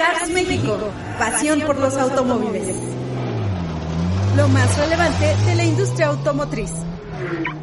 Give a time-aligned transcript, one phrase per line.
[0.00, 0.78] Cars México,
[1.18, 2.74] pasión por los automóviles.
[4.34, 6.72] Lo más relevante de la industria automotriz.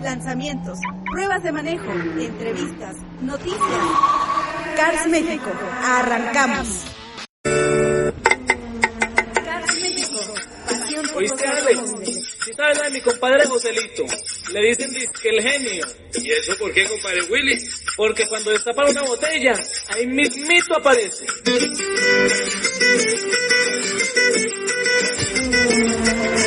[0.03, 0.77] Lanzamientos,
[1.11, 3.59] pruebas de manejo, entrevistas, noticias.
[4.75, 5.49] Cars México,
[5.83, 6.85] arrancamos.
[9.43, 10.19] Cars México,
[10.69, 12.53] pasión por los ¿Oíste, Automóviles.
[12.53, 14.05] ¿Sí sabes la de mi compadre Joselito?
[14.53, 15.85] Le dicen que el genio.
[16.15, 17.57] ¿Y eso por qué, compadre Willy?
[17.95, 19.53] Porque cuando destapa una botella,
[19.89, 21.25] ahí mismito aparece.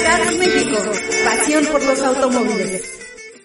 [0.05, 0.79] Cars México,
[1.25, 2.97] pasión por los automóviles.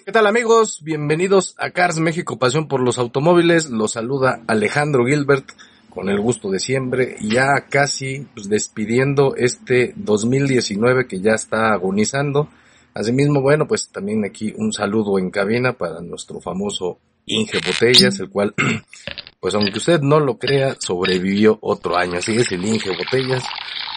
[0.05, 0.83] ¿Qué tal amigos?
[0.83, 3.71] Bienvenidos a Cars México Pasión por los Automóviles.
[3.71, 5.49] Los saluda Alejandro Gilbert
[5.95, 12.49] con el gusto de siempre, ya casi pues, despidiendo este 2019 que ya está agonizando.
[12.93, 18.29] Asimismo, bueno, pues también aquí un saludo en cabina para nuestro famoso Inge Botellas, el
[18.29, 18.53] cual,
[19.39, 22.17] pues aunque usted no lo crea, sobrevivió otro año.
[22.17, 23.43] Así es el Inge Botellas,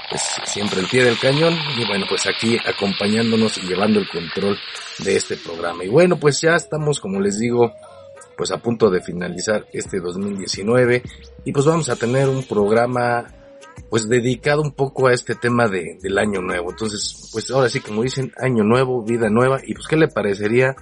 [0.09, 4.57] pues siempre el pie del cañón y bueno, pues aquí acompañándonos y llevando el control
[5.01, 5.85] de este programa.
[5.85, 7.75] Y bueno, pues ya estamos, como les digo,
[8.39, 11.03] pues a punto de finalizar este 2019
[11.45, 13.27] y pues vamos a tener un programa
[13.91, 16.71] pues dedicado un poco a este tema de, del año nuevo.
[16.71, 20.77] Entonces, pues ahora sí, como dicen, año nuevo, vida nueva y pues qué le parecería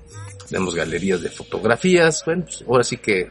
[0.49, 3.31] tenemos galerías de fotografías, bueno, pues ahora sí que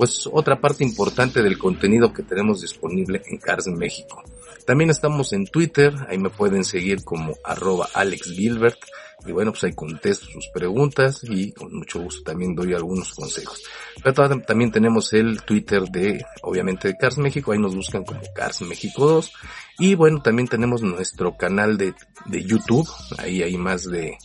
[0.00, 4.22] pues otra parte importante del contenido que tenemos disponible en Cars México.
[4.64, 8.78] También estamos en Twitter, ahí me pueden seguir como arroba Alex Gilbert
[9.26, 13.62] y bueno, pues ahí contesto sus preguntas y con mucho gusto también doy algunos consejos.
[14.02, 18.22] Pero tam- también tenemos el Twitter de, obviamente de Cars México, ahí nos buscan como
[18.34, 19.32] Cars México 2
[19.80, 21.92] y bueno, también tenemos nuestro canal de,
[22.24, 24.16] de YouTube, ahí hay más de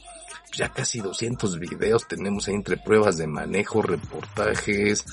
[0.54, 5.04] ya casi 200 videos tenemos ahí entre pruebas de manejo, reportajes,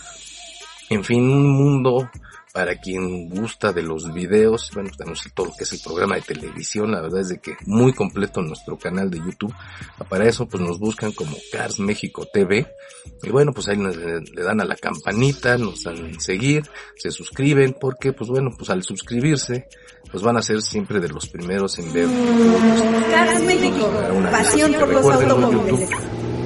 [0.90, 2.10] en fin, un mundo
[2.52, 6.20] para quien gusta de los videos, bueno, tenemos todo lo que es el programa de
[6.20, 9.54] televisión, la verdad es de que muy completo nuestro canal de YouTube.
[10.10, 12.66] Para eso pues nos buscan como Cars México TV
[13.22, 16.64] y bueno, pues ahí nos- le dan a la campanita, nos dan seguir,
[16.96, 19.66] se suscriben porque pues bueno, pues al suscribirse
[20.10, 22.06] pues van a ser siempre de los primeros en ver
[23.10, 23.90] Cars México,
[24.30, 25.80] pasión por los automóviles.
[25.88, 25.96] YouTube.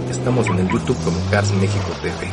[0.09, 2.31] Estamos en el YouTube como Cars México TV.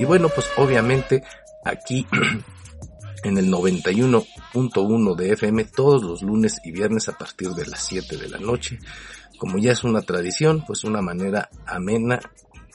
[0.00, 1.22] Y bueno, pues obviamente
[1.62, 2.06] aquí
[3.22, 8.16] en el 91.1 de FM todos los lunes y viernes a partir de las 7
[8.16, 8.78] de la noche.
[9.36, 12.18] Como ya es una tradición, pues una manera amena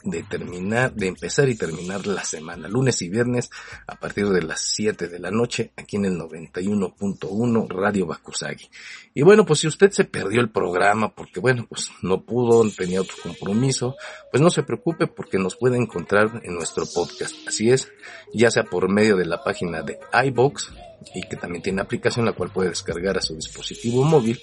[0.04, 3.50] de terminar, de empezar y terminar la semana, lunes y viernes
[3.88, 8.70] a partir de las 7 de la noche aquí en el 91.1 Radio Bakusagi.
[9.16, 13.00] Y bueno, pues si usted se perdió el programa porque bueno, pues no pudo, tenía
[13.00, 13.96] otro compromiso,
[14.30, 17.34] pues no se preocupe porque nos puede encontrar en nuestro podcast.
[17.48, 17.90] Así es,
[18.34, 20.70] ya sea por medio de la página de iBox
[21.14, 24.38] y que también tiene aplicación la cual puede descargar a su dispositivo móvil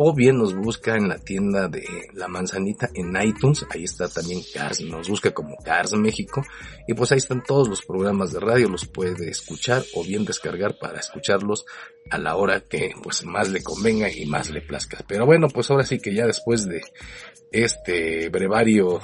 [0.00, 4.40] o bien nos busca en la tienda de La Manzanita en iTunes, ahí está también
[4.54, 6.44] Cars, nos busca como Cars México
[6.86, 10.78] y pues ahí están todos los programas de radio, los puede escuchar o bien descargar
[10.78, 11.64] para escucharlos
[12.10, 14.98] a la hora que pues más le convenga y más le plazca.
[15.06, 16.82] Pero bueno, pues ahora sí que ya después de
[17.50, 19.00] este brevario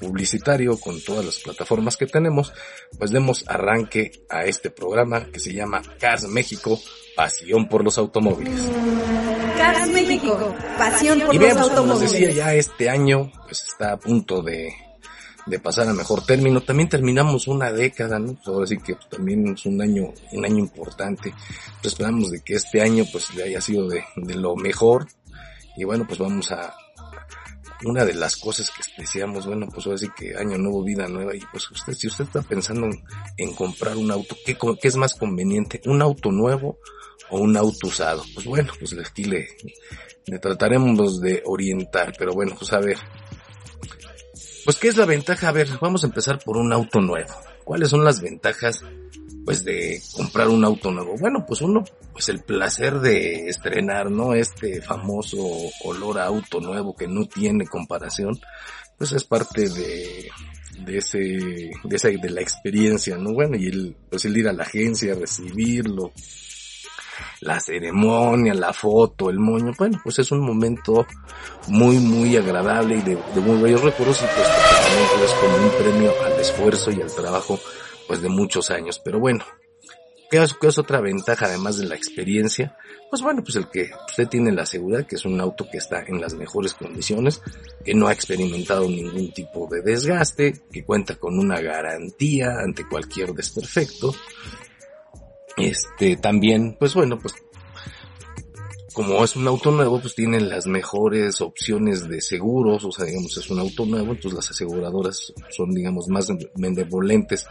[0.00, 2.52] publicitario con todas las plataformas que tenemos,
[2.98, 6.78] pues demos arranque a este programa que se llama Cars México,
[7.16, 8.60] pasión por los automóviles.
[9.56, 12.12] Cars México, pasión por Y los vemos, como les automóviles.
[12.12, 14.74] decía, ya este año pues está a punto de,
[15.46, 16.60] de pasar a mejor término.
[16.62, 18.34] También terminamos una década, ¿no?
[18.34, 21.34] Pues ahora sí que también es un año, un año importante.
[21.80, 25.06] Pues esperamos de que este año pues le haya sido de, de lo mejor.
[25.76, 26.74] Y bueno, pues vamos a,
[27.84, 31.34] una de las cosas que decíamos, bueno, pues ahora sí que año nuevo, vida nueva,
[31.34, 32.88] y pues usted, si usted está pensando
[33.36, 35.80] en, comprar un auto, ¿qué, ¿qué es más conveniente?
[35.86, 36.78] ¿Un auto nuevo
[37.30, 38.24] o un auto usado?
[38.34, 39.48] Pues bueno, pues aquí le,
[40.26, 42.98] le trataremos de orientar, pero bueno, pues a ver.
[44.64, 47.34] Pues qué es la ventaja, a ver, vamos a empezar por un auto nuevo.
[47.64, 48.82] ¿Cuáles son las ventajas
[49.44, 51.16] pues de comprar un auto nuevo?
[51.18, 54.34] Bueno, pues uno, pues el placer de estrenar, ¿no?
[54.34, 55.38] Este famoso
[55.84, 58.40] olor auto nuevo que no tiene comparación,
[58.96, 60.30] pues es parte de,
[60.86, 63.34] de ese, de esa, de la experiencia, ¿no?
[63.34, 66.12] Bueno, y el, pues el ir a la agencia, recibirlo,
[67.40, 71.06] la ceremonia, la foto, el moño, bueno, pues es un momento
[71.68, 74.48] muy, muy agradable y de, muy bellos recuerdos y pues
[75.12, 77.58] pues, es como un premio al esfuerzo y al trabajo
[78.06, 79.00] pues de muchos años.
[79.04, 79.44] Pero bueno,
[80.30, 82.76] ¿qué es, qué es otra ventaja además de la experiencia?
[83.10, 86.02] Pues bueno, pues el que usted tiene la seguridad que es un auto que está
[86.06, 87.40] en las mejores condiciones,
[87.84, 93.32] que no ha experimentado ningún tipo de desgaste, que cuenta con una garantía ante cualquier
[93.32, 94.14] desperfecto.
[95.56, 97.34] Este, también, pues bueno, pues
[98.94, 103.36] como es un auto nuevo, pues tienen las mejores opciones de seguros, o sea, digamos,
[103.36, 107.46] es un auto nuevo, entonces las aseguradoras son, digamos, más benevolentes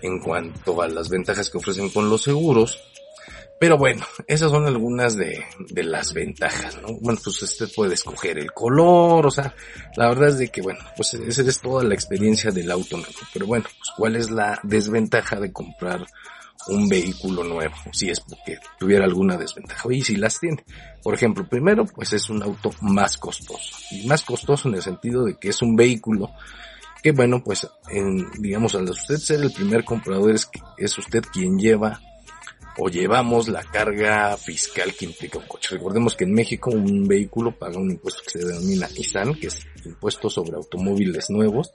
[0.00, 2.78] en cuanto a las ventajas que ofrecen con los seguros.
[3.60, 6.98] Pero bueno, esas son algunas de, de las ventajas, ¿no?
[7.00, 9.54] Bueno, pues usted puede escoger el color, o sea,
[9.96, 13.12] la verdad es de que, bueno, pues esa es toda la experiencia del auto nuevo.
[13.32, 16.04] Pero bueno, pues cuál es la desventaja de comprar
[16.68, 19.92] un vehículo nuevo, si es porque tuviera alguna desventaja.
[19.92, 20.64] Y si las tiene.
[21.02, 23.76] Por ejemplo, primero, pues es un auto más costoso.
[23.90, 26.30] Y más costoso en el sentido de que es un vehículo
[27.02, 30.48] que, bueno, pues, en, digamos, al usted ser el primer comprador es,
[30.78, 32.00] es usted quien lleva
[32.78, 35.74] o llevamos la carga fiscal que implica un coche.
[35.74, 39.66] Recordemos que en México un vehículo paga un impuesto que se denomina ISAN, que es
[39.84, 41.72] impuesto sobre automóviles nuevos.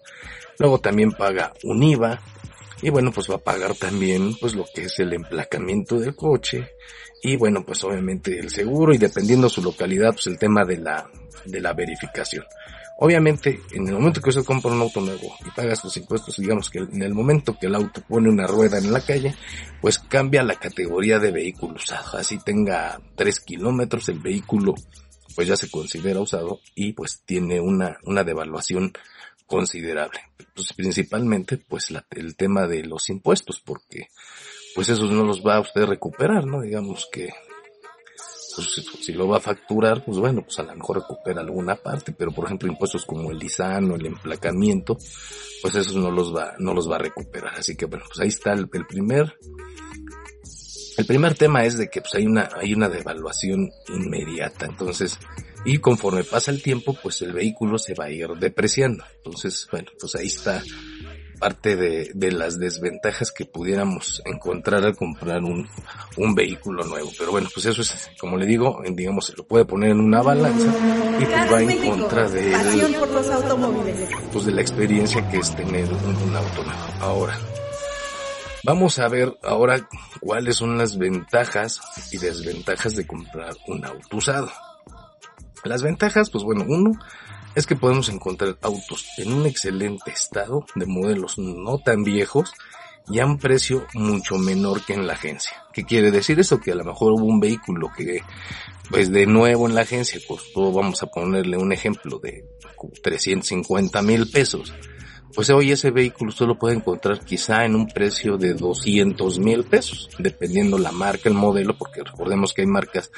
[0.58, 2.20] Luego también paga un IVA,
[2.82, 6.72] y bueno, pues va a pagar también pues lo que es el emplacamiento del coche
[7.22, 11.10] y bueno, pues obviamente el seguro y dependiendo su localidad, pues el tema de la,
[11.46, 12.46] de la verificación.
[13.00, 16.70] Obviamente, en el momento que usted compra un auto nuevo y paga sus impuestos, digamos
[16.70, 19.36] que en el momento que el auto pone una rueda en la calle,
[19.82, 22.18] pues cambia la categoría de vehículo usado.
[22.18, 24.74] Así tenga 3 kilómetros, el vehículo
[25.36, 28.92] pues ya se considera usado y pues tiene una, una devaluación
[29.48, 30.20] considerable.
[30.54, 34.10] Pues principalmente pues la, el tema de los impuestos porque
[34.76, 36.62] pues esos no los va a usted recuperar, ¿no?
[36.62, 37.30] Digamos que
[38.56, 42.12] pues, si, lo va a facturar, pues bueno, pues a lo mejor recupera alguna parte,
[42.12, 44.98] pero por ejemplo impuestos como el ISAN o el emplacamiento,
[45.62, 47.56] pues esos no los va, no los va a recuperar.
[47.56, 49.38] Así que bueno, pues ahí está el primer,
[50.98, 54.66] el primer tema es de que pues hay una, hay una devaluación inmediata.
[54.66, 55.20] Entonces,
[55.66, 59.04] y conforme pasa el tiempo, pues el vehículo se va a ir depreciando.
[59.18, 60.64] Entonces, bueno, pues ahí está
[61.40, 65.68] parte de, de las desventajas que pudiéramos encontrar al comprar un,
[66.18, 67.12] un vehículo nuevo.
[67.18, 70.22] Pero bueno, pues eso es, como le digo, digamos, se lo puede poner en una
[70.22, 70.74] balanza
[71.20, 74.10] y pues va en contra de, Pasión por los automóviles.
[74.32, 76.82] pues de la experiencia que es tener un, un auto nuevo.
[77.02, 77.40] Ahora,
[78.64, 79.88] vamos a ver ahora
[80.20, 81.80] cuáles son las ventajas
[82.12, 84.50] y desventajas de comprar un auto usado.
[85.68, 86.92] Las ventajas, pues bueno, uno,
[87.56, 92.54] es que podemos encontrar autos en un excelente estado de modelos no tan viejos
[93.10, 95.66] y a un precio mucho menor que en la agencia.
[95.74, 96.60] ¿Qué quiere decir eso?
[96.60, 98.22] Que a lo mejor hubo un vehículo que
[98.90, 102.46] pues de nuevo en la agencia costó, vamos a ponerle un ejemplo, de
[103.02, 104.74] 350 mil pesos.
[105.34, 109.64] pues hoy ese vehículo usted lo puede encontrar quizá en un precio de 200 mil
[109.66, 113.12] pesos, dependiendo la marca, el modelo, porque recordemos que hay marcas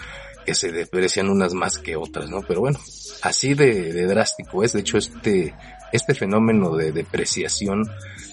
[0.50, 2.42] que se deprecian unas más que otras, ¿no?
[2.42, 2.80] Pero bueno,
[3.22, 5.54] así de, drástico es, de hecho este,
[5.92, 7.88] este fenómeno de depreciación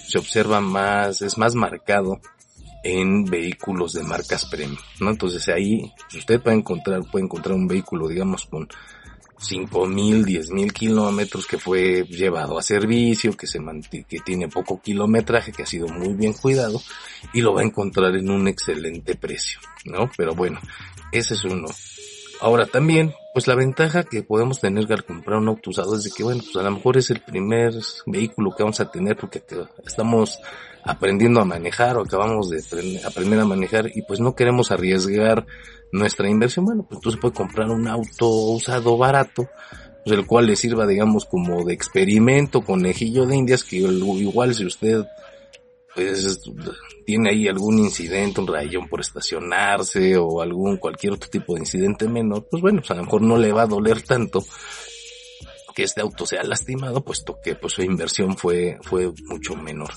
[0.09, 2.23] se observa más, es más marcado
[2.83, 5.11] en vehículos de marcas premium, ¿no?
[5.11, 8.67] Entonces ahí usted puede encontrar, puede encontrar un vehículo, digamos, con
[9.39, 13.61] cinco mil, diez mil kilómetros que fue llevado a servicio, que se
[14.09, 16.81] que tiene poco kilometraje, que ha sido muy bien cuidado
[17.35, 20.11] y lo va a encontrar en un excelente precio, ¿no?
[20.17, 20.59] Pero bueno,
[21.13, 21.67] ese es uno.
[22.41, 26.11] Ahora también, pues la ventaja que podemos tener al comprar un auto usado es de
[26.11, 27.73] que, bueno, pues a lo mejor es el primer
[28.07, 29.43] vehículo que vamos a tener porque
[29.85, 30.39] estamos
[30.85, 32.63] aprendiendo a manejar o acabamos de
[33.05, 35.47] aprender a manejar y pues no queremos arriesgar
[35.93, 39.49] nuestra inversión, bueno, pues entonces puede comprar un auto usado barato,
[40.05, 44.65] pues el cual le sirva, digamos, como de experimento, conejillo de indias, que igual si
[44.65, 45.05] usted
[45.97, 46.41] pues
[47.07, 52.07] tiene ahí algún incidente, un rayón por estacionarse o algún cualquier otro tipo de incidente
[52.07, 54.45] menor, pues bueno, pues a lo mejor no le va a doler tanto
[55.75, 59.93] que este auto sea lastimado, puesto que pues su inversión fue, fue mucho menor.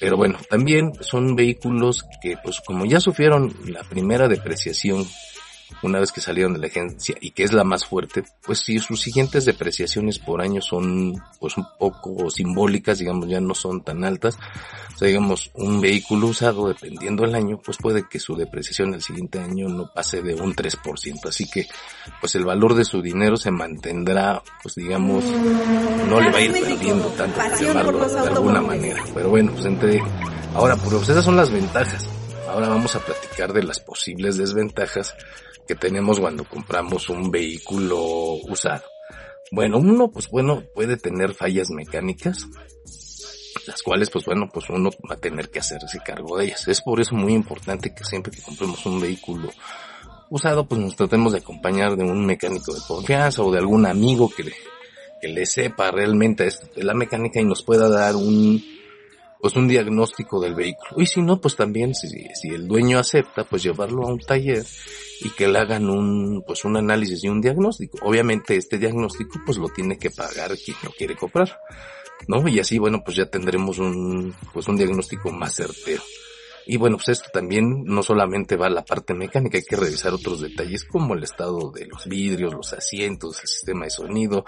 [0.00, 5.04] Pero bueno, también son vehículos que pues como ya sufrieron la primera depreciación
[5.82, 8.78] una vez que salieron de la agencia y que es la más fuerte, pues si
[8.78, 14.04] sus siguientes depreciaciones por año son pues un poco simbólicas, digamos, ya no son tan
[14.04, 14.38] altas,
[14.94, 19.02] o sea, digamos, un vehículo usado, dependiendo del año, pues puede que su depreciación el
[19.02, 21.66] siguiente año no pase de un 3%, así que
[22.20, 25.24] pues el valor de su dinero se mantendrá, pues digamos,
[26.08, 29.64] no le va a ir perdiendo tanto, por llamarlo de alguna manera, pero bueno, pues
[29.66, 30.02] entre,
[30.54, 32.08] ahora, pues esas son las ventajas,
[32.54, 35.16] ahora vamos a platicar de las posibles desventajas
[35.66, 37.98] que tenemos cuando compramos un vehículo
[38.48, 38.84] usado.
[39.50, 42.46] Bueno, uno, pues bueno, puede tener fallas mecánicas,
[43.66, 46.68] las cuales, pues bueno, pues uno va a tener que hacerse cargo de ellas.
[46.68, 49.50] Es por eso muy importante que siempre que compremos un vehículo
[50.30, 54.30] usado, pues nos tratemos de acompañar de un mecánico de confianza o de algún amigo
[54.30, 54.54] que le,
[55.20, 58.62] que le sepa realmente la mecánica y nos pueda dar un,
[59.44, 61.02] pues un diagnóstico del vehículo.
[61.02, 62.08] Y si no, pues también si,
[62.48, 64.64] el dueño acepta, pues llevarlo a un taller
[65.20, 67.98] y que le hagan un, pues un análisis y un diagnóstico.
[68.00, 71.60] Obviamente este diagnóstico pues lo tiene que pagar quien lo quiere comprar,
[72.26, 72.48] ¿no?
[72.48, 76.02] Y así, bueno, pues ya tendremos un, pues un diagnóstico más certero.
[76.64, 80.14] Y bueno, pues esto también no solamente va a la parte mecánica, hay que revisar
[80.14, 84.46] otros detalles como el estado de los vidrios, los asientos, el sistema de sonido,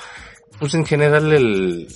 [0.58, 1.86] pues en general el,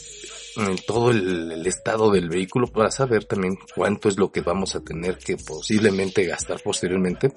[0.87, 5.19] todo el, estado del vehículo para saber también cuánto es lo que vamos a tener
[5.19, 7.33] que posiblemente gastar posteriormente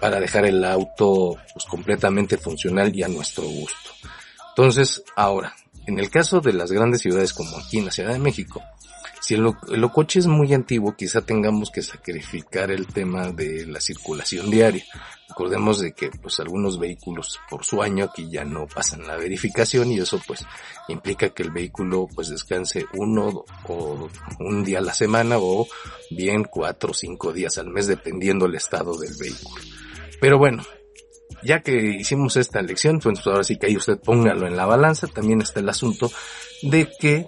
[0.00, 3.90] para dejar el auto pues, completamente funcional y a nuestro gusto.
[4.50, 5.54] Entonces, ahora,
[5.86, 8.62] en el caso de las grandes ciudades como aquí en la Ciudad de México,
[9.20, 13.80] si el, el, coche es muy antiguo, quizá tengamos que sacrificar el tema de la
[13.80, 14.84] circulación diaria.
[15.28, 19.92] Recordemos de que pues algunos vehículos por su año aquí ya no pasan la verificación
[19.92, 20.44] y eso pues
[20.88, 24.08] implica que el vehículo pues descanse uno o
[24.40, 25.66] un día a la semana o
[26.10, 29.62] bien cuatro o cinco días al mes dependiendo el estado del vehículo.
[30.20, 30.64] Pero bueno,
[31.42, 35.06] ya que hicimos esta lección, pues ahora sí que ahí usted póngalo en la balanza,
[35.06, 36.10] también está el asunto
[36.62, 37.26] de que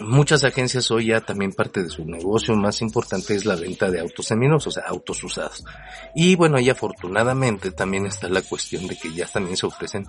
[0.00, 4.00] muchas agencias hoy ya también parte de su negocio más importante es la venta de
[4.00, 5.64] autos seminuevos, o sea, autos usados.
[6.14, 10.06] Y bueno, ahí afortunadamente también está la cuestión de que ya también se ofrecen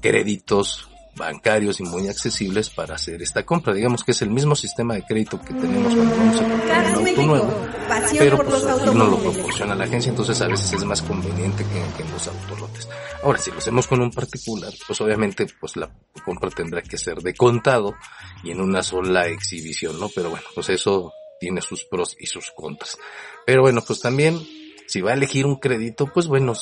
[0.00, 3.74] créditos bancarios y muy accesibles para hacer esta compra.
[3.74, 7.08] Digamos que es el mismo sistema de crédito que tenemos cuando vamos a comprar un
[7.08, 7.68] auto nuevo,
[8.18, 12.02] pero pues aquí no lo proporciona la agencia, entonces a veces es más conveniente que,
[12.02, 12.88] en los autolotes.
[13.22, 15.90] Ahora, si lo hacemos con un particular, pues obviamente pues la
[16.24, 17.94] compra tendrá que ser de contado
[18.42, 20.08] y en una sola exhibición, ¿no?
[20.14, 22.96] Pero bueno, pues eso tiene sus pros y sus contras.
[23.44, 24.40] Pero bueno, pues también
[24.88, 26.54] si va a elegir un crédito, pues bueno,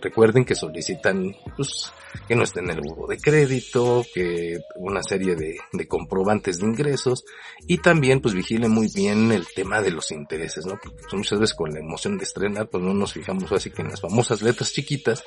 [0.00, 1.92] recuerden que solicitan pues,
[2.28, 6.66] que no esté en el buro de crédito, que una serie de, de, comprobantes de
[6.66, 7.24] ingresos
[7.66, 10.78] y también pues vigile muy bien el tema de los intereses, ¿no?
[10.80, 13.82] Porque pues, muchas veces con la emoción de estrenar pues no nos fijamos así que
[13.82, 15.24] en las famosas letras chiquitas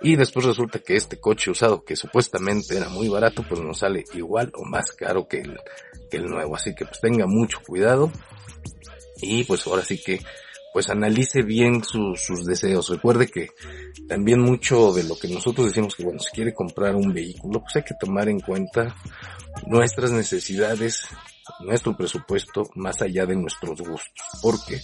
[0.00, 4.04] y después resulta que este coche usado que supuestamente era muy barato pues nos sale
[4.14, 5.60] igual o más caro que el,
[6.10, 8.10] que el nuevo, así que pues tenga mucho cuidado
[9.20, 10.20] y pues ahora sí que
[10.76, 12.90] pues analice bien sus deseos.
[12.90, 13.48] Recuerde que
[14.06, 17.76] también mucho de lo que nosotros decimos que bueno, si quiere comprar un vehículo, pues
[17.76, 18.94] hay que tomar en cuenta
[19.66, 21.08] nuestras necesidades
[21.60, 24.26] nuestro presupuesto más allá de nuestros gustos.
[24.42, 24.80] Porque,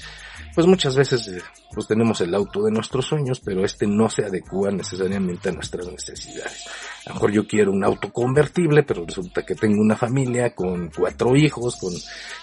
[0.55, 1.43] pues muchas veces, eh,
[1.75, 5.87] pues tenemos el auto de nuestros sueños, pero este no se adecua necesariamente a nuestras
[5.87, 6.67] necesidades.
[7.07, 10.91] A lo mejor yo quiero un auto convertible, pero resulta que tengo una familia con
[10.91, 11.93] cuatro hijos, con,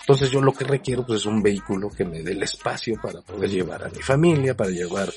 [0.01, 3.21] entonces yo lo que requiero pues es un vehículo que me dé el espacio para
[3.21, 5.09] poder llevar a mi familia, para llevar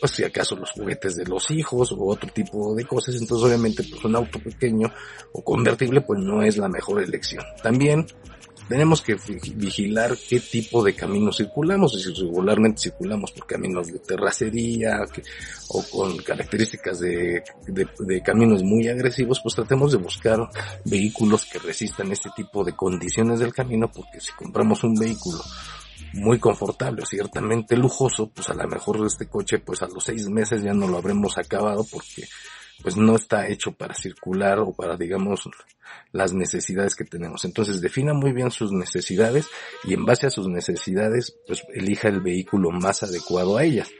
[0.00, 3.84] pues si acaso los juguetes de los hijos o otro tipo de cosas, entonces obviamente
[3.84, 4.90] pues un auto pequeño
[5.32, 7.44] o convertible pues no es la mejor elección.
[7.62, 8.06] También
[8.70, 9.16] tenemos que
[9.56, 15.00] vigilar qué tipo de caminos circulamos, si regularmente circulamos por caminos de terracería
[15.70, 17.42] o con características de,
[18.24, 20.48] caminos muy agresivos, pues tratemos de buscar
[20.84, 25.42] vehículos que resistan este tipo de condiciones del camino, porque si compramos un vehículo
[26.12, 30.62] muy confortable ciertamente lujoso, pues a lo mejor este coche pues a los seis meses
[30.62, 32.28] ya no lo habremos acabado porque
[32.82, 35.48] pues no está hecho para circular o para digamos
[36.12, 37.44] las necesidades que tenemos.
[37.44, 39.46] Entonces defina muy bien sus necesidades
[39.84, 43.90] y en base a sus necesidades pues elija el vehículo más adecuado a ellas.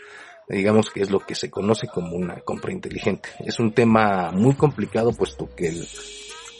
[0.48, 3.28] Digamos que es lo que se conoce como una compra inteligente.
[3.38, 5.86] Es un tema muy complicado puesto que el,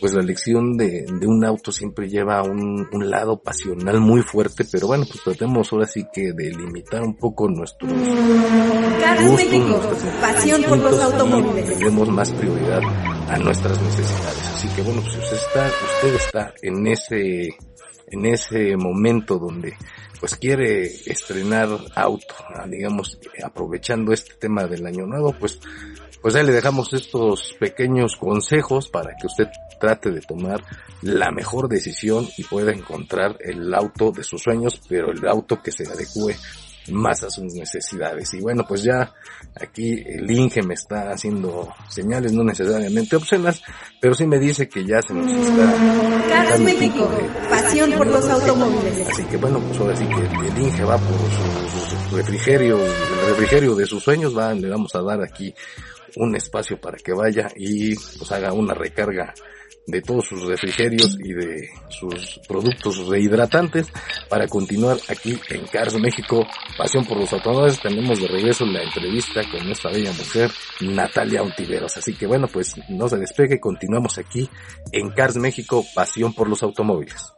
[0.00, 4.64] pues la elección de, de un auto siempre lleva un, un, lado pasional muy fuerte,
[4.70, 8.18] pero bueno, pues tratemos ahora sí que de limitar un poco nuestros gustos,
[10.20, 11.78] pasión por los automóviles.
[11.78, 12.80] Y demos más prioridad
[13.28, 14.44] a nuestras necesidades.
[14.54, 17.48] Así que bueno, pues usted está, usted está en ese,
[18.06, 19.76] en ese momento donde
[20.18, 22.34] pues quiere estrenar auto,
[22.68, 25.58] digamos, aprovechando este tema del año nuevo, pues
[26.22, 29.48] pues ahí le dejamos estos pequeños consejos para que usted
[29.80, 30.62] trate de tomar
[31.02, 35.72] la mejor decisión y pueda encontrar el auto de sus sueños, pero el auto que
[35.72, 36.36] se adecue
[36.88, 38.32] más a sus necesidades.
[38.34, 39.12] Y bueno, pues ya
[39.60, 43.62] aquí el Inge me está haciendo señales no necesariamente obscenas,
[44.00, 45.74] pero sí me dice que ya se nos está...
[46.28, 47.10] Cars México,
[47.48, 49.08] pasión por los automóviles.
[49.08, 51.16] Así que bueno, pues ahora sí que el Inge va por
[52.10, 55.54] su, refrigerio, el refrigerio de sus sueños, va, le vamos a dar aquí
[56.16, 59.34] un espacio para que vaya y pues haga una recarga
[59.86, 63.88] de todos sus refrigerios y de sus productos rehidratantes
[64.28, 67.80] para continuar aquí en Cars México, Pasión por los Automóviles.
[67.80, 71.96] Tenemos de regreso la entrevista con esta bella mujer, Natalia Ontiveros.
[71.96, 74.48] Así que bueno, pues no se despegue, continuamos aquí
[74.92, 77.32] en Cars México, Pasión por los Automóviles.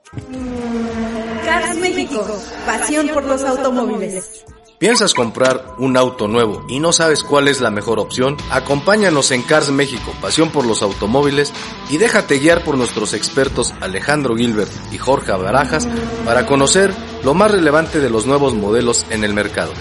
[1.44, 2.26] Cars México,
[2.66, 4.44] Pasión por los Automóviles.
[4.82, 8.36] ¿Piensas comprar un auto nuevo y no sabes cuál es la mejor opción?
[8.50, 11.52] Acompáñanos en Cars México, pasión por los automóviles,
[11.88, 15.86] y déjate guiar por nuestros expertos Alejandro Gilbert y Jorge Barajas
[16.24, 16.92] para conocer
[17.22, 19.72] lo más relevante de los nuevos modelos en el mercado.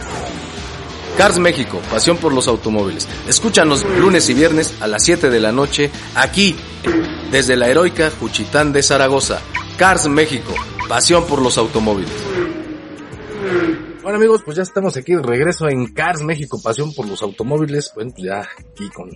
[1.17, 3.07] Cars México, pasión por los automóviles.
[3.27, 6.55] Escúchanos lunes y viernes a las 7 de la noche aquí,
[7.31, 9.41] desde la heroica Juchitán de Zaragoza.
[9.77, 10.53] Cars México,
[10.87, 12.11] pasión por los automóviles.
[14.01, 17.91] Bueno amigos, pues ya estamos aquí de regreso en Cars México, pasión por los automóviles.
[17.93, 19.11] Bueno, pues ya aquí con,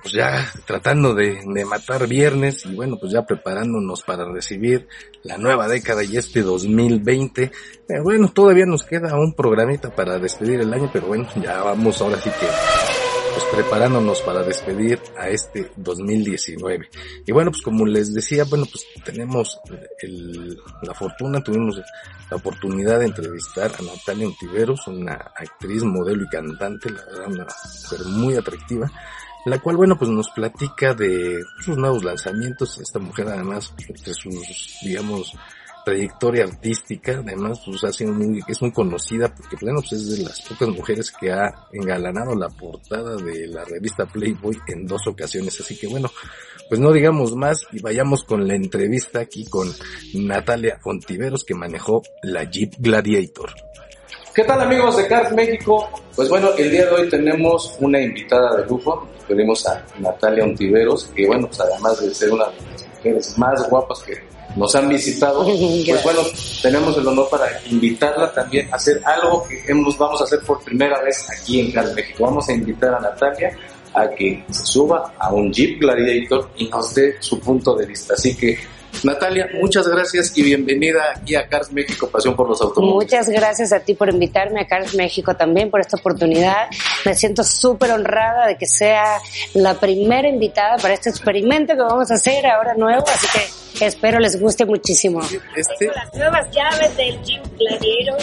[0.00, 4.88] pues ya tratando de, de, matar viernes y bueno, pues ya preparándonos para recibir
[5.24, 7.52] la nueva década y este 2020.
[7.86, 12.00] Pero bueno, todavía nos queda un programita para despedir el año, pero bueno, ya vamos
[12.00, 12.46] ahora sí que
[13.36, 16.88] pues preparándonos para despedir a este 2019.
[17.26, 19.60] Y bueno, pues como les decía, bueno, pues tenemos
[20.00, 21.76] el, la fortuna, tuvimos
[22.30, 27.44] la oportunidad de entrevistar a Natalia Antiveros, una actriz, modelo y cantante, la verdad, una
[27.44, 28.90] mujer muy atractiva,
[29.44, 32.78] la cual, bueno, pues nos platica de sus nuevos lanzamientos.
[32.78, 35.34] Esta mujer además, de sus, digamos,
[35.86, 40.24] trayectoria artística, además pues ha sido muy, es muy conocida porque bueno pues es de
[40.24, 45.60] las pocas mujeres que ha engalanado la portada de la revista Playboy en dos ocasiones,
[45.60, 46.10] así que bueno,
[46.68, 49.72] pues no digamos más y vayamos con la entrevista aquí con
[50.14, 53.50] Natalia Fontiveros que manejó la Jeep Gladiator.
[54.34, 55.88] ¿Qué tal amigos de Cars México?
[56.16, 61.12] Pues bueno, el día de hoy tenemos una invitada de lujo, tenemos a Natalia Ontiveros,
[61.14, 64.88] que bueno, pues además de ser una de las mujeres más guapas que nos han
[64.88, 66.20] visitado, pues bueno,
[66.62, 70.62] tenemos el honor para invitarla también a hacer algo que hemos, vamos a hacer por
[70.64, 72.24] primera vez aquí en Car México.
[72.24, 73.56] Vamos a invitar a Natalia
[73.94, 78.14] a que se suba a un Jeep Gladiator y nos dé su punto de vista.
[78.14, 78.58] Así que
[79.04, 82.94] Natalia, muchas gracias y bienvenida aquí a Cars México, Pasión por los Automóviles.
[82.94, 86.68] Muchas gracias a ti por invitarme a Cars México también por esta oportunidad.
[87.04, 89.20] Me siento súper honrada de que sea
[89.54, 93.26] la primera invitada para este experimento que vamos a hacer ahora nuevo, así
[93.78, 95.20] que espero les guste muchísimo.
[95.54, 95.86] Este...
[95.86, 98.18] las nuevas llaves del Jeep Gladiator.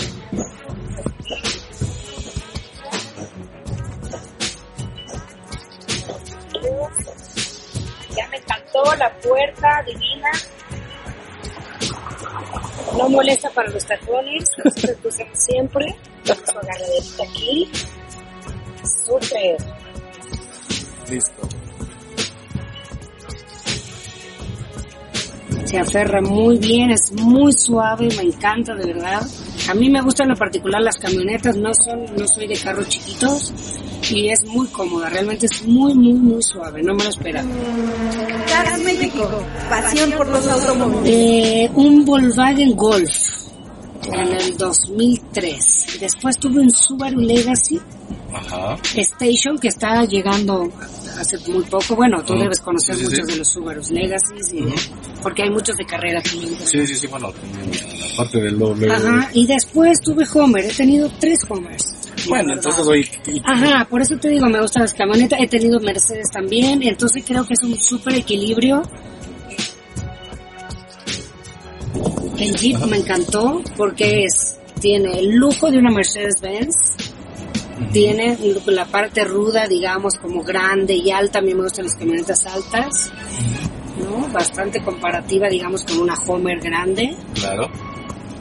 [8.16, 10.30] Ya me encantó la puerta divina
[12.98, 15.96] No molesta para los tacones, así que usamos siempre.
[16.24, 17.70] Su agarradita aquí.
[19.06, 19.58] Súper.
[21.10, 21.50] Listo.
[25.66, 29.22] Se aferra muy bien, es muy suave, me encanta de verdad.
[29.70, 33.54] A mí me gustan en particular las camionetas, no son, no soy de carros chiquitos
[34.12, 37.48] y es muy cómoda, realmente es muy, muy, muy suave, no me lo esperaba.
[38.48, 39.30] Cars México,
[39.70, 41.04] pasión por los automóviles.
[41.06, 43.12] Eh, un Volkswagen Golf
[44.12, 45.98] en el 2003.
[46.00, 47.80] Después tuve un Subaru Legacy
[48.34, 48.78] Ajá.
[48.96, 50.70] Station que está llegando
[51.20, 51.96] hace muy poco.
[51.96, 53.32] Bueno, tú debes conocer Sí, sí, muchos sí.
[53.32, 54.36] de los Subarus Legacy,
[55.22, 56.56] porque hay muchos de carrera también.
[56.66, 58.92] Sí, sí, sí, bueno, la parte del doble.
[58.92, 61.93] Ajá, y después tuve Homer, he tenido tres Homers.
[62.28, 63.10] Bueno, entonces hoy...
[63.44, 67.46] Ajá, por eso te digo, me gustan las camionetas, he tenido Mercedes también, entonces creo
[67.46, 68.84] que es un súper equilibrio.
[72.38, 76.76] El Jeep me encantó porque es, tiene el lujo de una Mercedes-Benz,
[77.92, 82.46] tiene la parte ruda, digamos, como grande y alta, a mí me gustan las camionetas
[82.46, 83.12] altas,
[84.00, 84.28] ¿no?
[84.30, 87.70] Bastante comparativa, digamos, con una Homer grande, Claro.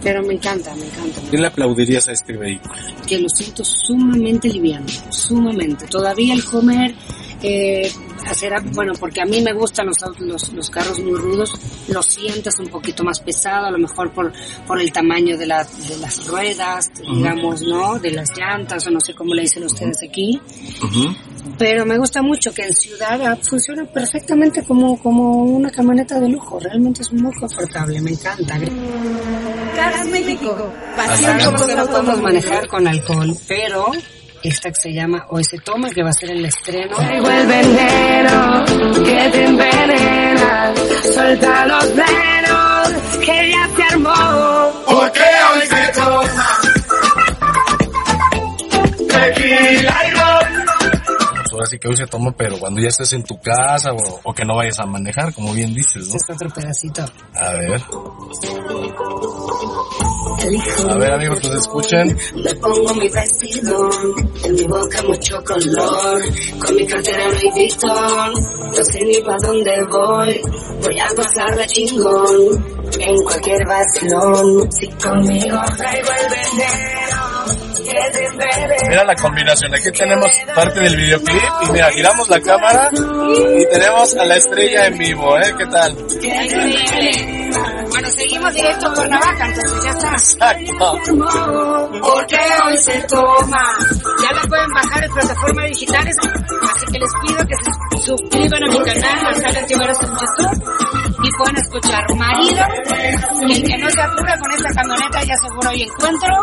[0.03, 1.21] Pero me encanta, me encanta.
[1.31, 2.75] ¿Qué le aplaudirías a este vehículo?
[3.07, 5.87] que lo siento sumamente liviano, sumamente.
[5.87, 6.95] Todavía el Homer,
[7.43, 7.91] eh,
[8.35, 11.53] será, bueno, porque a mí me gustan los, los, los carros muy rudos,
[11.89, 14.33] lo sientes un poquito más pesado, a lo mejor por,
[14.67, 17.99] por el tamaño de, la, de las ruedas, digamos, ¿no?
[17.99, 20.41] De las llantas, o no sé cómo le dicen ustedes aquí.
[21.59, 26.29] Pero me gusta mucho que en ciudad ah, funciona perfectamente como, como una camioneta de
[26.29, 26.59] lujo.
[26.59, 28.59] Realmente es muy confortable, me encanta.
[29.75, 33.93] Cars México, pasión Acá por no podemos manejar con alcohol, pero
[34.43, 36.97] esta que se llama Hoy se toma, que va a ser el estreno.
[36.99, 38.65] el veneno
[39.05, 40.75] que te envenena.
[41.15, 42.89] Suelta los venos
[43.25, 44.73] que ya se armó.
[44.87, 45.23] Porque
[45.55, 46.73] hoy se toma
[49.13, 50.65] tequila y ron.
[51.35, 54.21] Pues ahora sí que hoy se toma, pero cuando ya estés en tu casa o,
[54.25, 56.17] o que no vayas a manejar, como bien dices, ¿no?
[56.17, 57.05] Este es otro pedacito.
[57.35, 57.83] A ver.
[60.43, 62.19] A ver, amigos, pues escuchen.
[62.35, 63.91] Me pongo mi vestido,
[64.45, 66.23] en mi boca mucho color,
[66.59, 68.33] con mi cartera Louis Vuitton,
[68.77, 70.41] no sé ni pa' dónde voy,
[70.83, 72.65] voy a pasarla chingón,
[72.99, 77.33] en cualquier vacilón, si conmigo traigo el veneno.
[78.89, 79.75] Mira la combinación.
[79.75, 84.87] Aquí tenemos parte del videoclip y mira, giramos la cámara y tenemos a la estrella
[84.87, 85.55] en vivo, ¿eh?
[85.59, 85.97] ¿Qué tal?
[87.93, 90.13] Bueno, seguimos directo con Navaja, entonces ya está.
[90.13, 90.99] Exacto.
[92.01, 93.63] Porque hoy se toma.
[94.23, 98.67] Ya la pueden bajar en plataformas digitales, así que les pido que se suscriban a
[98.67, 100.82] mi canal, Antiveros en YouTube,
[101.23, 102.65] y pueden escuchar Marido,
[103.47, 106.35] y el que no se apura con esta camioneta ya seguro hay encuentro,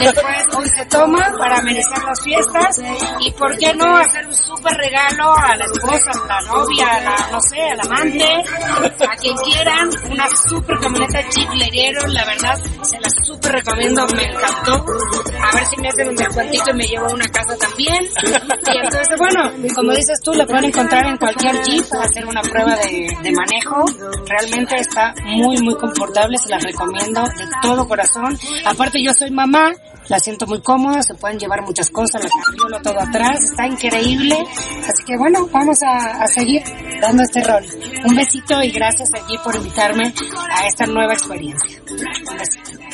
[0.00, 2.80] después Hoy se toma para amenizar las fiestas,
[3.20, 7.00] y por qué no hacer un súper regalo a la esposa, a la novia, a
[7.00, 11.20] la, no sé, al amante, a quien quieran, una súper camioneta
[11.54, 16.16] Leguero, la verdad, se la súper recomiendo, me encantó, a ver si me hacen un
[16.16, 20.46] descuentito y me llevo a una casa también, y entonces, bueno, como dices tú, la
[20.46, 23.84] pueden encontrar en cualquier Jeep, hacer una prueba de manejo,
[24.26, 29.72] realmente está muy, muy confortable, se las recomiendo de todo corazón, aparte yo soy mamá,
[30.08, 34.36] la siento muy cómoda, se pueden llevar muchas cosas, la carriola todo atrás, está increíble.
[34.86, 36.62] Así que bueno, vamos a, a seguir
[37.00, 37.64] dando este rol.
[38.04, 40.12] Un besito y gracias allí por invitarme
[40.50, 41.80] a esta nueva experiencia.
[41.88, 42.93] Un besito.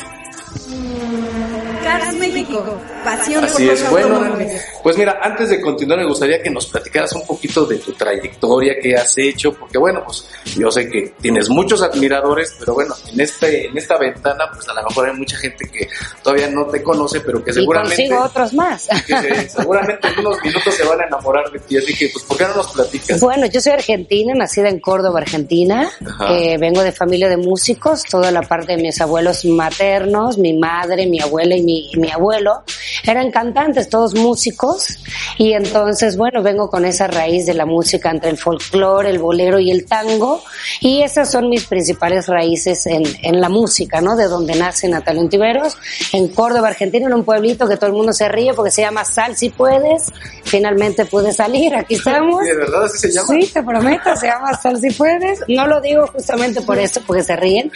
[1.83, 2.63] Cars México,
[3.03, 4.37] pasión Así por es, los bueno,
[4.83, 8.75] pues mira, antes de continuar me gustaría que nos platicaras un poquito de tu trayectoria,
[8.81, 10.25] qué has hecho, porque bueno, pues
[10.57, 14.73] yo sé que tienes muchos admiradores, pero bueno, en este, en esta ventana, pues a
[14.73, 15.87] lo mejor hay mucha gente que
[16.23, 18.87] todavía no te conoce, pero que Y seguramente, consigo otros más.
[19.07, 22.23] que se- seguramente en unos minutos se van a enamorar de ti, así que pues
[22.25, 23.19] ¿por qué no nos platicas?
[23.19, 25.89] Bueno, yo soy argentina, nacida en Córdoba, Argentina.
[26.05, 26.33] Ajá.
[26.37, 31.05] Eh, vengo de familia de músicos, toda la parte de mis abuelos maternos, mi madre,
[31.07, 32.63] mi abuela y mi, y mi abuelo
[33.05, 34.99] eran cantantes, todos músicos.
[35.37, 39.59] Y entonces, bueno, vengo con esa raíz de la música entre el folclore, el bolero
[39.59, 40.43] y el tango.
[40.79, 44.15] Y esas son mis principales raíces en, en la música, ¿no?
[44.15, 45.77] De donde nace Natalia Ontiveros,
[46.13, 49.05] en Córdoba, Argentina, en un pueblito que todo el mundo se ríe porque se llama
[49.05, 50.11] Sal si puedes.
[50.43, 52.43] Finalmente pude salir, aquí estamos.
[52.43, 53.27] ¿De verdad así se llama?
[53.27, 55.39] Sí, te prometo, se llama Sal si puedes.
[55.47, 57.71] No lo digo justamente por eso, porque se ríen,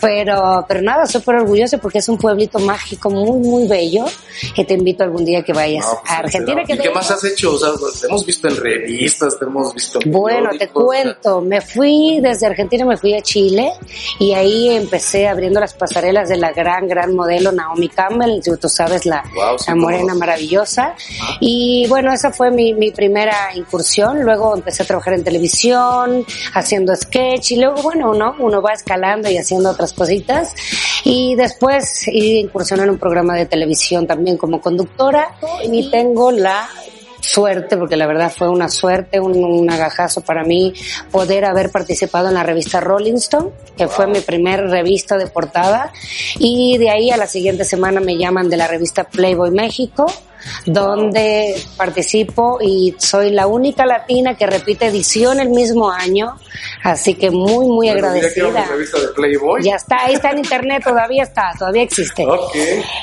[0.00, 4.04] pero, pero nada, súper orgullosa porque es un pueblito mágico muy, muy bello.
[4.56, 6.62] Y te invito algún día que vayas No, pues, a Argentina.
[6.62, 7.54] ¿Y que qué de- más has hecho?
[7.54, 11.60] O sea, te hemos visto en revistas, te hemos visto en Bueno, te cuento, me
[11.60, 13.72] fui desde Argentina, me fui a Chile
[14.18, 19.06] y ahí empecé abriendo las pasarelas de la gran, gran modelo Naomi Campbell, tú, sabes,
[19.06, 20.18] la, Wow, sí, la morena no.
[20.18, 20.94] maravillosa.
[21.40, 26.94] Y bueno, esa fue mi, mi primera incursión, luego empecé a trabajar en televisión, haciendo
[26.94, 30.52] sketch y luego, bueno, uno, uno va escalando y haciendo otras cositas.
[31.04, 36.68] Y después incursioné en un programa de televisión también como conductora y tengo la
[37.20, 40.72] suerte, porque la verdad fue una suerte, un, un agajazo para mí
[41.10, 45.92] poder haber participado en la revista Rolling Stone, que fue mi primer revista de portada,
[46.38, 50.06] y de ahí a la siguiente semana me llaman de la revista Playboy México,
[50.64, 56.36] donde participo y soy la única latina que repite edición el mismo año,
[56.82, 58.64] así que muy, muy Bueno, agradecida.
[58.66, 59.62] revista de Playboy.
[59.62, 62.26] Ya está, ahí está en internet, todavía está, todavía existe.
[62.26, 62.54] Ok.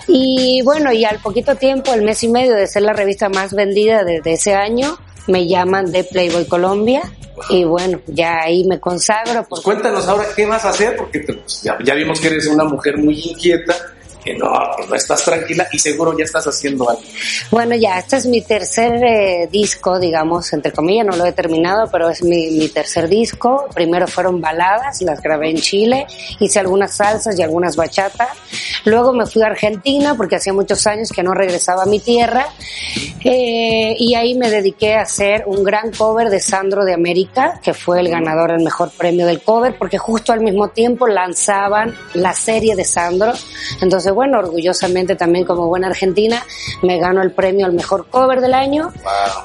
[0.08, 3.54] Y bueno, y al poquito tiempo, el mes y medio de ser la revista más
[3.54, 7.02] vendida de, de ese año, me llaman de Playboy Colombia.
[7.50, 9.44] Y bueno, ya ahí me consagro.
[9.50, 12.46] Pues cuéntanos ahora qué vas a hacer, porque te- pues, ya, ya vimos que eres
[12.48, 13.76] una mujer muy inquieta,
[14.24, 17.02] que no, que no estás tranquila y seguro ya estás haciendo algo.
[17.52, 21.90] bueno, ya, este es mi tercer eh, disco, digamos, entre comillas, no lo he terminado,
[21.92, 23.68] pero es mi, mi tercer disco.
[23.74, 26.08] Primero fueron baladas, las grabé en Chile,
[26.40, 28.30] hice algunas salsas y algunas bachatas.
[28.86, 32.48] Luego me fui a Argentina porque hacía muchos años que no regresaba a mi tierra.
[33.24, 37.74] Eh, y ahí me dediqué a hacer un gran cover de Sandro de América, que
[37.74, 42.34] fue el ganador al mejor premio del cover, porque justo al mismo tiempo lanzaban la
[42.34, 43.34] serie de Sandro.
[43.82, 46.44] Entonces, bueno, orgullosamente también como buena argentina,
[46.82, 48.92] me gano el premio al mejor cover del año.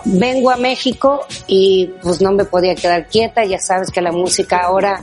[0.05, 4.59] Vengo a México y pues no me podía quedar quieta, ya sabes que la música
[4.59, 5.03] ahora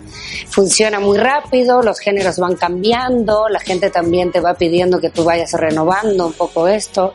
[0.49, 5.23] funciona muy rápido, los géneros van cambiando, la gente también te va pidiendo que tú
[5.23, 7.13] vayas renovando un poco esto.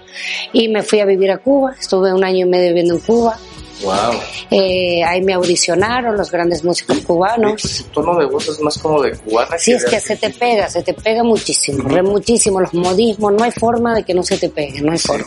[0.52, 3.36] Y me fui a vivir a Cuba, estuve un año y medio viviendo en Cuba.
[3.82, 4.20] Wow.
[4.50, 7.62] Eh, ahí me audicionaron los grandes músicos cubanos.
[7.62, 9.56] Tu tono de voz es más como de cubana.
[9.58, 13.32] Sí, es de que se te pega, se te pega muchísimo, re muchísimo, los modismos,
[13.32, 15.26] no hay forma de que no se te pegue, no hay forma.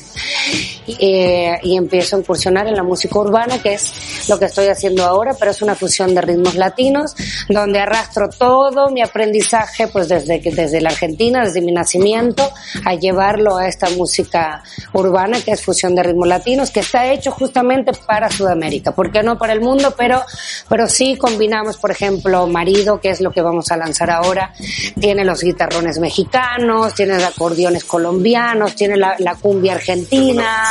[0.88, 5.06] Eh, y empiezo a incursionar en la música urbana, que es lo que estoy haciendo
[5.06, 7.16] ahora, pero es una fusión de ritmos latinos,
[7.50, 12.52] donde arrastro todo mi aprendizaje, pues desde, que- desde la Argentina, desde mi nacimiento,
[12.86, 14.62] a llevarlo a esta música
[14.94, 19.24] urbana, que es fusión de ritmos latinos, que está hecho justamente para Sudamérica, ¿por qué
[19.24, 19.94] no para el mundo?
[19.98, 20.22] Pero,
[20.68, 24.54] pero sí combinamos, por ejemplo, Marido, que es lo que vamos a lanzar ahora,
[25.00, 30.64] tiene los guitarrones mexicanos, tiene los acordeones colombianos, tiene la, la cumbia argentina.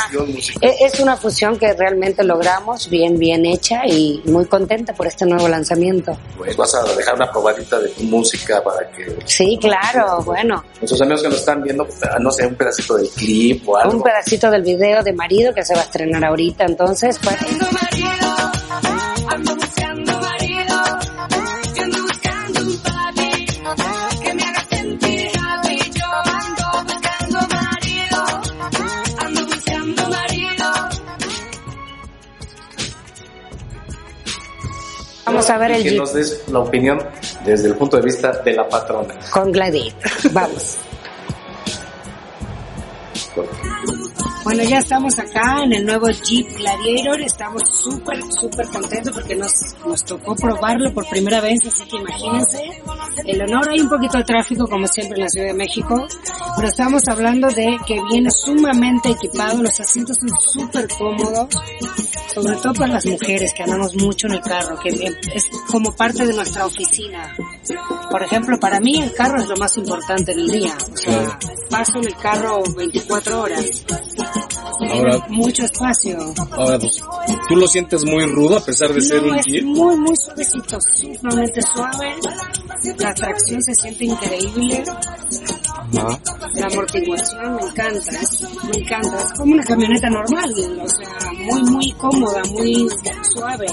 [0.61, 5.25] E- Es una fusión que realmente logramos, bien, bien hecha y muy contenta por este
[5.25, 6.15] nuevo lanzamiento.
[6.37, 11.01] Pues vas a dejar una probadita de tu música para que Sí, claro, bueno, nuestros
[11.01, 13.97] amigos que nos están viendo, pues, no sé, un pedacito del clip o algo.
[13.97, 17.35] un pedacito del video de Marido que se va a estrenar ahorita, entonces, pues,
[19.29, 20.75] Ando buscando marido,
[21.75, 23.45] yo ando buscando un papi
[24.23, 25.77] que me haga sentir happy.
[25.91, 26.05] Yo
[26.39, 28.19] ando buscando marido,
[29.19, 30.65] ando buscando marido.
[35.25, 36.99] vamos a ver Y el que Jeep nos des la opinión
[37.45, 39.15] desde el punto de vista de la patrona.
[39.31, 40.11] con Gladiator.
[40.31, 40.77] Vamos.
[44.43, 47.21] Bueno, ya estamos acá en el nuevo Jeep Gladiator.
[47.21, 49.51] Estamos súper, súper contentos porque nos,
[49.87, 52.61] nos tocó probarlo por primera vez, así que imagínense.
[53.25, 56.07] El honor, hay un poquito de tráfico como siempre en la Ciudad de México,
[56.57, 61.47] pero estamos hablando de que viene sumamente equipado, los asientos son súper cómodos,
[62.33, 66.25] sobre todo para las mujeres que andamos mucho en el carro, que es como parte
[66.25, 67.33] de nuestra oficina.
[68.09, 70.75] Por ejemplo, para mí el carro es lo más importante del día.
[70.93, 73.85] O sea, paso en el carro 24 horas.
[74.91, 76.17] Ahora- mucho espacio.
[76.51, 77.01] Ahora, pues,
[77.47, 79.63] ¿tú lo sientes muy rudo a pesar de ser No, un es Jeep?
[79.65, 82.15] muy, muy suavecito, sumamente suave.
[82.99, 84.83] La tracción se siente increíble.
[85.97, 86.19] Ajá.
[86.55, 88.19] La amortiguación me encanta,
[88.71, 89.17] me encanta.
[89.21, 92.87] Es como una camioneta normal, o sea, muy, muy cómoda, muy
[93.33, 93.67] suave.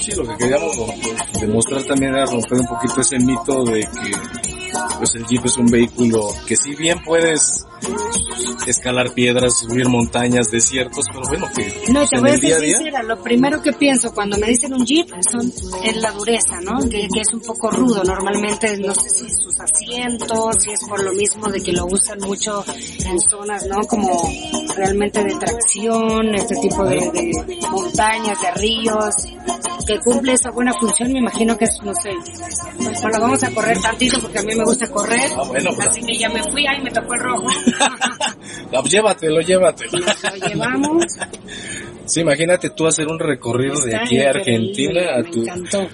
[0.00, 4.33] Sí, lo que queríamos pues, demostrar también era romper un poquito ese mito de que
[4.98, 7.64] pues el Jeep es un vehículo que si bien puedes
[8.66, 13.02] escalar piedras, subir montañas, desiertos, pero bueno, que No, pues, te voy a ser sincera,
[13.02, 15.52] lo primero que pienso cuando me dicen un Jeep son,
[15.84, 16.78] es la dureza, ¿no?
[16.88, 18.02] Que, que es un poco rudo.
[18.04, 22.18] Normalmente, no sé si sus asientos, si es por lo mismo de que lo usan
[22.20, 22.64] mucho
[23.04, 23.80] en zonas, ¿no?
[23.86, 24.30] Como
[24.76, 27.32] realmente de tracción, este tipo de, de
[27.70, 29.14] montañas, de ríos.
[29.86, 32.10] Que cumple esa buena función, me imagino que es, no sé,
[32.76, 35.30] pues lo vamos a correr tantito porque a mí me gusta correr.
[35.36, 35.88] Ah, bueno, pues.
[35.88, 37.46] Así que ya me fui, ahí me tocó el rojo.
[38.72, 39.98] No, pues llévatelo, llévatelo.
[39.98, 41.04] Lo llevamos.
[42.06, 45.44] Sí, imagínate tú hacer un recorrido de aquí a Argentina a tu,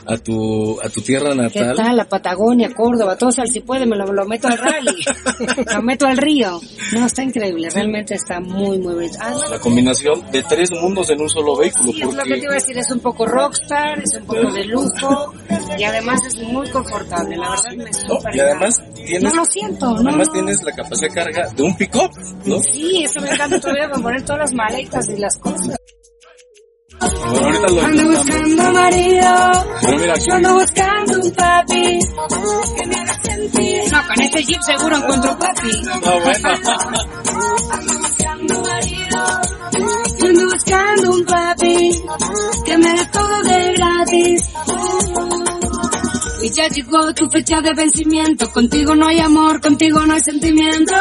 [0.06, 1.76] a tu, a tu tierra ¿Qué natal.
[1.76, 1.96] tal?
[1.96, 5.04] La Patagonia, Córdoba, todo eso, si puede, me lo, lo meto al rally.
[5.74, 6.60] lo meto al río.
[6.92, 9.18] No, está increíble, realmente está muy, muy bonito.
[9.20, 11.92] Además, La combinación de tres mundos en un solo vehículo.
[11.92, 14.52] Sí, es lo que te iba a decir, es un poco rockstar, es un poco
[14.52, 15.34] de lujo
[15.78, 18.34] y además es muy confortable, la verdad me ¿no?
[18.34, 20.32] Y además tienes, No lo siento, no, además no.
[20.32, 22.10] tienes la capacidad de carga de un pick-up,
[22.44, 22.58] ¿no?
[22.60, 25.76] Sí, eso me encanta todavía con poner todas las maletas y las cosas.
[27.00, 29.30] Bueno, ahorita lo Ando buscando marido,
[29.82, 31.98] Pero mira, aquí, yo ando buscando un papi
[32.76, 33.92] que me haga sentir.
[33.92, 35.82] No, con este jeep seguro encuentro papi.
[35.82, 36.48] no, bueno.
[37.70, 39.40] Ando buscando marido,
[40.20, 42.02] ando buscando un papi
[42.66, 44.42] que me dé todo de gratis.
[46.52, 50.94] Ya llegó tu fecha de vencimiento, contigo no hay amor, contigo no hay sentimiento.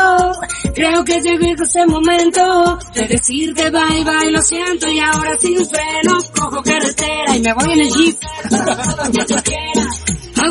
[0.75, 6.19] Creo que llegó ese momento de decirte bye bye, lo siento y ahora sin freno
[6.35, 8.17] cojo carretera y me voy en el jeep.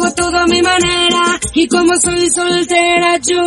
[0.09, 3.41] Hago todo a mi manera y como soy soltera yo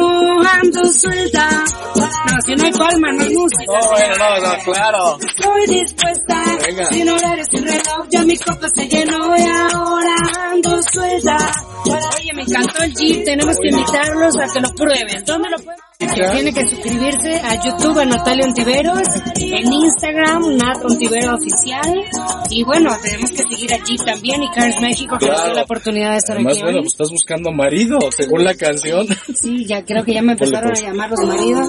[0.62, 1.50] ando suelta.
[1.96, 3.66] No, si no hay palma, no hay música.
[3.68, 5.18] No, bueno, no, no, claro.
[5.20, 6.86] Estoy dispuesta, Venga.
[6.86, 10.16] sin horario, sin reloj, ya mi copa se llenó y ahora
[10.52, 11.38] ando suelta.
[11.86, 15.26] Oye, me encantó el jeep, tenemos que invitarlos a que lo prueben.
[15.26, 15.91] ¿Dónde lo pueden?
[16.08, 22.04] Tiene que suscribirse a YouTube a Natalia Ontiveros, en Instagram Nat Ontivero Oficial
[22.50, 25.62] y bueno, tenemos que seguir a Jeep también y Cars México que nos dio la
[25.62, 26.84] oportunidad de estar Además, aquí bueno, hoy.
[26.84, 29.08] pues estás buscando marido, según la canción.
[29.40, 31.68] Sí, ya creo que ya me empezaron Ponle a llamar los maridos.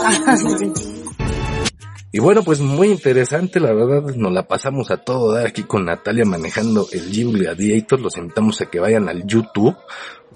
[2.11, 5.85] Y bueno, pues muy interesante, la verdad, nos la pasamos a todo dar aquí con
[5.87, 9.77] Natalia manejando el Jeep Gladiator, los invitamos a que vayan al YouTube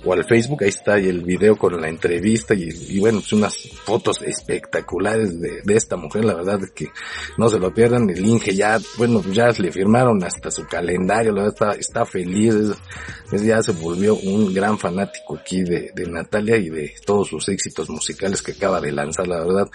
[0.06, 4.22] o al Facebook, ahí está el video con la entrevista y, bueno, pues unas fotos
[4.22, 6.88] espectaculares de, esta mujer, la verdad es que
[7.36, 11.42] no se lo pierdan, el Inge ya, bueno, ya le firmaron hasta su calendario, la
[11.42, 12.54] verdad está, está feliz,
[13.32, 17.90] ya se volvió un gran fanático aquí de, de Natalia y de todos sus éxitos
[17.90, 19.68] musicales que acaba de lanzar, la verdad,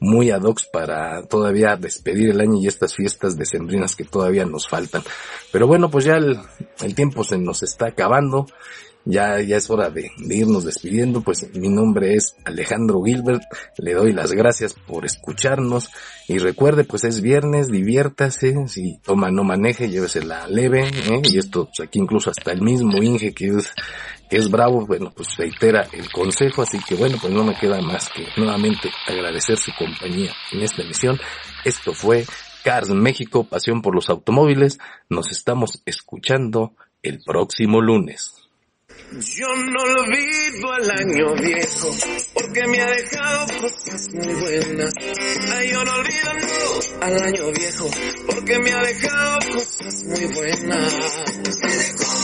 [0.00, 4.68] muy ad hoc para todavía despedir el año y estas fiestas decembrinas que todavía nos
[4.68, 5.02] faltan.
[5.50, 6.38] Pero bueno, pues ya el,
[6.82, 8.46] el tiempo se nos está acabando.
[9.10, 13.42] Ya, ya es hora de, irnos despidiendo, pues mi nombre es Alejandro Gilbert,
[13.78, 15.90] le doy las gracias por escucharnos
[16.28, 21.22] y recuerde pues es viernes, diviértase, si toma no maneje, llévesela leve, ¿eh?
[21.24, 23.72] y esto pues aquí incluso hasta el mismo Inge que es,
[24.28, 27.80] que es bravo, bueno pues reitera el consejo, así que bueno pues no me queda
[27.80, 31.18] más que nuevamente agradecer su compañía en esta emisión,
[31.64, 32.26] esto fue
[32.62, 38.37] Cars México, pasión por los automóviles, nos estamos escuchando el próximo lunes.
[39.10, 41.96] Yo no olvido al año viejo,
[42.34, 44.92] porque me ha dejado cosas muy buenas.
[45.50, 46.30] Ay, yo no olvido
[47.00, 47.90] al año viejo,
[48.26, 50.94] porque me ha dejado cosas muy buenas.
[51.62, 52.18] Me dejó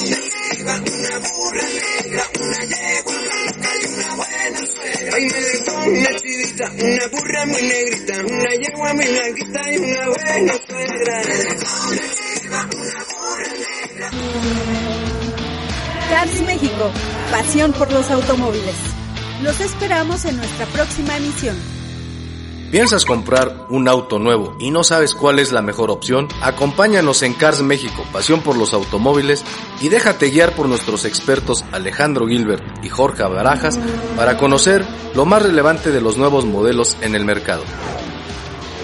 [0.61, 5.11] una burra negra, una yegua blanca y una buena suegra.
[5.15, 10.09] Ay, me dejó una chivita, una burra muy negrita, una yegua muy blanquita y una
[10.09, 11.23] buena suegra.
[11.25, 12.25] Me dejó una
[12.61, 14.94] una burra negra.
[16.25, 16.91] Cars México,
[17.31, 18.75] pasión por los automóviles.
[19.43, 21.55] Los esperamos en nuestra próxima emisión.
[22.71, 26.29] ¿Piensas comprar un auto nuevo y no sabes cuál es la mejor opción?
[26.41, 29.45] Acompáñanos en Cars México, pasión por los automóviles,
[29.83, 33.79] y déjate guiar por nuestros expertos Alejandro Gilbert y Jorge Barajas
[34.17, 34.83] para conocer
[35.15, 37.65] lo más relevante de los nuevos modelos en el mercado.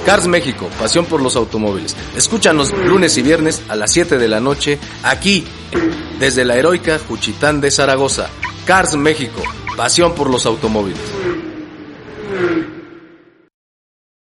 [0.04, 1.94] Cars México, pasión por los automóviles.
[2.16, 5.44] Escúchanos lunes y viernes a las 7 de la noche aquí,
[6.18, 8.28] desde la heroica Juchitán de Zaragoza.
[8.64, 9.42] Cars México,
[9.76, 11.00] pasión por los automóviles.